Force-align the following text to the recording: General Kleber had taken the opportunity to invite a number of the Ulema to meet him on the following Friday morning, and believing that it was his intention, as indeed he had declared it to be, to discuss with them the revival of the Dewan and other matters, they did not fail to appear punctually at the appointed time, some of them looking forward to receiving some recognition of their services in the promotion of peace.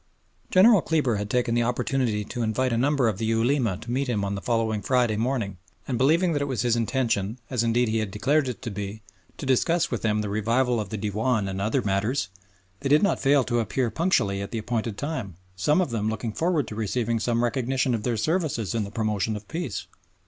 General 0.49 0.81
Kleber 0.81 1.17
had 1.17 1.29
taken 1.29 1.53
the 1.53 1.61
opportunity 1.61 2.25
to 2.25 2.41
invite 2.41 2.73
a 2.73 2.77
number 2.77 3.07
of 3.07 3.19
the 3.19 3.25
Ulema 3.27 3.77
to 3.77 3.91
meet 3.91 4.09
him 4.09 4.25
on 4.25 4.33
the 4.33 4.41
following 4.41 4.81
Friday 4.81 5.15
morning, 5.15 5.57
and 5.87 5.99
believing 5.99 6.33
that 6.33 6.41
it 6.41 6.45
was 6.47 6.63
his 6.63 6.75
intention, 6.75 7.37
as 7.51 7.63
indeed 7.63 7.87
he 7.87 7.99
had 7.99 8.09
declared 8.09 8.47
it 8.47 8.63
to 8.63 8.71
be, 8.71 9.03
to 9.37 9.45
discuss 9.45 9.91
with 9.91 10.01
them 10.01 10.21
the 10.21 10.27
revival 10.29 10.79
of 10.81 10.89
the 10.89 10.97
Dewan 10.97 11.47
and 11.47 11.61
other 11.61 11.83
matters, 11.83 12.29
they 12.79 12.89
did 12.89 13.03
not 13.03 13.21
fail 13.21 13.43
to 13.43 13.59
appear 13.59 13.91
punctually 13.91 14.41
at 14.41 14.49
the 14.49 14.57
appointed 14.57 14.97
time, 14.97 15.35
some 15.55 15.79
of 15.79 15.91
them 15.91 16.09
looking 16.09 16.33
forward 16.33 16.67
to 16.69 16.73
receiving 16.73 17.19
some 17.19 17.43
recognition 17.43 17.93
of 17.93 18.01
their 18.01 18.17
services 18.17 18.73
in 18.73 18.83
the 18.83 18.89
promotion 18.89 19.35
of 19.35 19.47
peace. 19.47 19.85